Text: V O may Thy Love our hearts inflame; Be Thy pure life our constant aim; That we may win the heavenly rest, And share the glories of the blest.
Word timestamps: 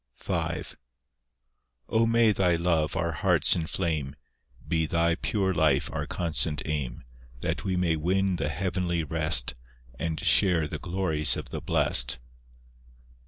V 0.17 0.33
O 1.87 2.07
may 2.07 2.31
Thy 2.31 2.55
Love 2.55 2.95
our 2.95 3.11
hearts 3.11 3.55
inflame; 3.55 4.15
Be 4.67 4.87
Thy 4.87 5.13
pure 5.13 5.53
life 5.53 5.91
our 5.93 6.07
constant 6.07 6.63
aim; 6.65 7.03
That 7.41 7.63
we 7.63 7.75
may 7.75 7.95
win 7.95 8.37
the 8.37 8.49
heavenly 8.49 9.03
rest, 9.03 9.53
And 9.99 10.19
share 10.19 10.67
the 10.67 10.79
glories 10.79 11.37
of 11.37 11.51
the 11.51 11.61
blest. 11.61 12.17